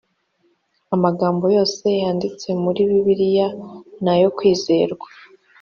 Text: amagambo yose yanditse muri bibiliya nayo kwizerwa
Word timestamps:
amagambo 0.95 1.45
yose 1.55 1.85
yanditse 2.01 2.47
muri 2.63 2.79
bibiliya 2.89 3.47
nayo 4.03 4.27
kwizerwa 4.37 5.07